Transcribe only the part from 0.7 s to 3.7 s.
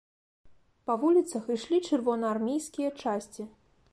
Па вуліцах ішлі чырвонаармейскія часці.